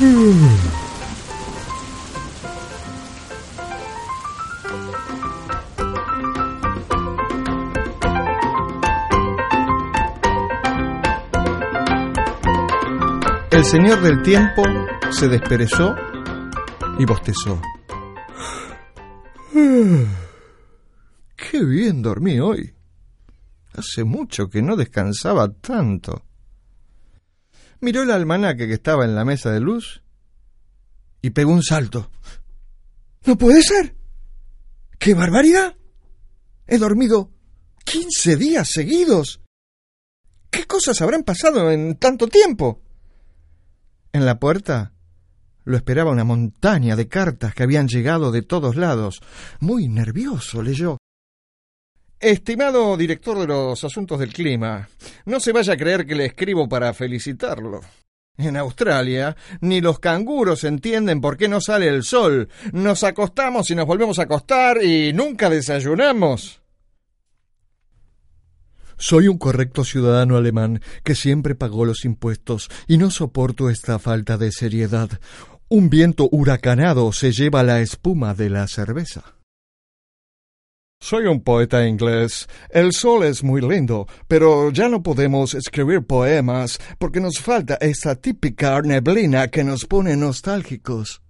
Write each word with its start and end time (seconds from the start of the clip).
El 0.00 0.08
señor 13.66 14.00
del 14.00 14.22
tiempo 14.22 14.62
se 15.10 15.28
desperezó 15.28 15.94
y 16.98 17.04
bostezó. 17.04 17.60
Qué 19.52 20.06
bien 21.62 22.00
dormí 22.00 22.40
hoy. 22.40 22.74
Hace 23.74 24.04
mucho 24.04 24.48
que 24.48 24.62
no 24.62 24.76
descansaba 24.76 25.52
tanto. 25.52 26.24
Miró 27.80 28.02
el 28.02 28.10
almanaque 28.10 28.66
que 28.66 28.74
estaba 28.74 29.04
en 29.04 29.14
la 29.14 29.24
mesa 29.24 29.50
de 29.50 29.60
luz 29.60 30.02
y 31.22 31.30
pegó 31.30 31.52
un 31.52 31.62
salto. 31.62 32.10
¡No 33.24 33.36
puede 33.36 33.62
ser! 33.62 33.96
¡Qué 34.98 35.14
barbaridad! 35.14 35.76
He 36.66 36.78
dormido 36.78 37.30
quince 37.84 38.36
días 38.36 38.68
seguidos. 38.70 39.40
¿Qué 40.50 40.64
cosas 40.64 41.00
habrán 41.00 41.22
pasado 41.22 41.70
en 41.70 41.96
tanto 41.96 42.26
tiempo? 42.28 42.82
En 44.12 44.26
la 44.26 44.38
puerta 44.38 44.92
lo 45.64 45.76
esperaba 45.76 46.10
una 46.10 46.24
montaña 46.24 46.96
de 46.96 47.08
cartas 47.08 47.54
que 47.54 47.62
habían 47.62 47.88
llegado 47.88 48.32
de 48.32 48.42
todos 48.42 48.76
lados. 48.76 49.20
Muy 49.60 49.88
nervioso 49.88 50.62
leyó. 50.62 50.98
Estimado 52.20 52.98
director 52.98 53.38
de 53.38 53.46
los 53.46 53.82
asuntos 53.82 54.18
del 54.18 54.30
clima, 54.30 54.90
no 55.24 55.40
se 55.40 55.52
vaya 55.52 55.72
a 55.72 55.76
creer 55.78 56.04
que 56.04 56.14
le 56.14 56.26
escribo 56.26 56.68
para 56.68 56.92
felicitarlo. 56.92 57.80
En 58.36 58.58
Australia, 58.58 59.34
ni 59.62 59.80
los 59.80 60.00
canguros 60.00 60.64
entienden 60.64 61.22
por 61.22 61.38
qué 61.38 61.48
no 61.48 61.62
sale 61.62 61.88
el 61.88 62.02
sol. 62.02 62.50
Nos 62.72 63.04
acostamos 63.04 63.70
y 63.70 63.74
nos 63.74 63.86
volvemos 63.86 64.18
a 64.18 64.24
acostar 64.24 64.84
y 64.84 65.14
nunca 65.14 65.48
desayunamos. 65.48 66.60
Soy 68.98 69.28
un 69.28 69.38
correcto 69.38 69.82
ciudadano 69.82 70.36
alemán 70.36 70.82
que 71.02 71.14
siempre 71.14 71.54
pagó 71.54 71.86
los 71.86 72.04
impuestos 72.04 72.68
y 72.86 72.98
no 72.98 73.10
soporto 73.10 73.70
esta 73.70 73.98
falta 73.98 74.36
de 74.36 74.52
seriedad. 74.52 75.08
Un 75.70 75.88
viento 75.88 76.28
huracanado 76.30 77.12
se 77.12 77.32
lleva 77.32 77.62
la 77.62 77.80
espuma 77.80 78.34
de 78.34 78.50
la 78.50 78.68
cerveza. 78.68 79.39
Soy 81.02 81.24
un 81.24 81.40
poeta 81.40 81.86
inglés. 81.88 82.46
El 82.68 82.92
sol 82.92 83.24
es 83.24 83.42
muy 83.42 83.62
lindo, 83.62 84.06
pero 84.28 84.70
ya 84.70 84.90
no 84.90 85.02
podemos 85.02 85.54
escribir 85.54 86.02
poemas 86.02 86.78
porque 86.98 87.20
nos 87.20 87.40
falta 87.40 87.78
esa 87.80 88.16
típica 88.16 88.78
neblina 88.82 89.48
que 89.48 89.64
nos 89.64 89.86
pone 89.86 90.14
nostálgicos. 90.14 91.22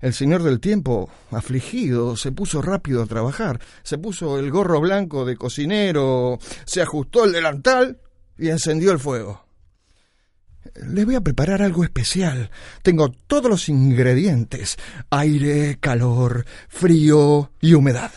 El 0.00 0.12
señor 0.12 0.42
del 0.42 0.58
tiempo, 0.58 1.08
afligido, 1.30 2.16
se 2.16 2.32
puso 2.32 2.62
rápido 2.62 3.00
a 3.00 3.06
trabajar, 3.06 3.60
se 3.84 3.96
puso 3.96 4.40
el 4.40 4.50
gorro 4.50 4.80
blanco 4.80 5.24
de 5.24 5.36
cocinero, 5.36 6.38
se 6.66 6.82
ajustó 6.82 7.24
el 7.24 7.32
delantal 7.32 8.00
y 8.36 8.48
encendió 8.48 8.90
el 8.90 8.98
fuego. 8.98 9.47
Les 10.74 11.04
voy 11.04 11.14
a 11.14 11.20
preparar 11.20 11.62
algo 11.62 11.84
especial. 11.84 12.50
Tengo 12.82 13.10
todos 13.10 13.50
los 13.50 13.68
ingredientes. 13.68 14.76
Aire, 15.10 15.78
calor, 15.80 16.44
frío 16.68 17.52
y 17.60 17.74
humedad. 17.74 18.12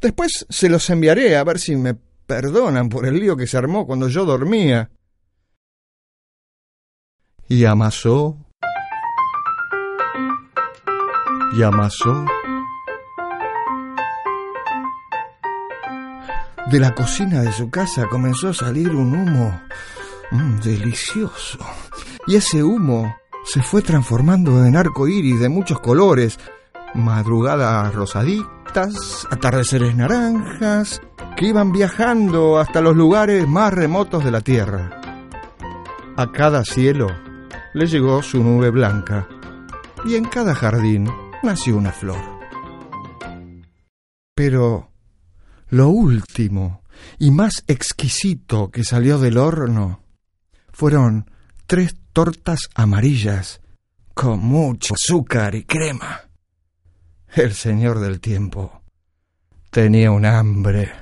Después 0.00 0.46
se 0.48 0.68
los 0.68 0.88
enviaré 0.90 1.36
a 1.36 1.44
ver 1.44 1.58
si 1.58 1.76
me 1.76 1.94
perdonan 2.26 2.88
por 2.88 3.06
el 3.06 3.18
lío 3.18 3.36
que 3.36 3.46
se 3.46 3.56
armó 3.56 3.86
cuando 3.86 4.08
yo 4.08 4.24
dormía. 4.24 4.90
Y 7.48 7.64
amasó 7.64 8.36
y 11.56 11.62
amasó. 11.62 12.24
De 16.70 16.80
la 16.80 16.94
cocina 16.94 17.42
de 17.42 17.52
su 17.52 17.70
casa 17.70 18.06
comenzó 18.10 18.48
a 18.48 18.54
salir 18.54 18.90
un 18.90 19.14
humo 19.14 19.60
mm, 20.30 20.60
delicioso. 20.60 21.58
Y 22.26 22.36
ese 22.36 22.62
humo 22.62 23.16
se 23.44 23.62
fue 23.62 23.82
transformando 23.82 24.64
en 24.64 24.76
arco 24.76 25.06
iris 25.06 25.40
de 25.40 25.48
muchos 25.48 25.78
colores, 25.80 26.38
madrugadas 26.94 27.94
rosaditas, 27.94 29.26
atardeceres 29.30 29.94
naranjas, 29.94 31.00
que 31.36 31.46
iban 31.46 31.70
viajando 31.72 32.58
hasta 32.58 32.80
los 32.80 32.96
lugares 32.96 33.46
más 33.46 33.72
remotos 33.72 34.24
de 34.24 34.30
la 34.30 34.40
tierra. 34.40 35.00
A 36.16 36.32
cada 36.32 36.64
cielo 36.64 37.08
le 37.74 37.86
llegó 37.86 38.22
su 38.22 38.42
nube 38.42 38.70
blanca, 38.70 39.28
y 40.04 40.16
en 40.16 40.24
cada 40.24 40.54
jardín 40.54 41.10
nació 41.42 41.76
una 41.76 41.92
flor. 41.92 42.18
Pero 44.34 44.90
lo 45.68 45.88
último 45.88 46.82
y 47.18 47.30
más 47.30 47.64
exquisito 47.66 48.70
que 48.70 48.84
salió 48.84 49.18
del 49.18 49.38
horno 49.38 50.05
fueron 50.76 51.30
tres 51.66 51.96
tortas 52.12 52.68
amarillas 52.74 53.62
con 54.12 54.40
mucho 54.40 54.92
azúcar 54.92 55.54
y 55.54 55.64
crema. 55.64 56.28
El 57.34 57.54
señor 57.54 57.98
del 57.98 58.20
tiempo 58.20 58.82
tenía 59.70 60.10
un 60.10 60.26
hambre 60.26 60.92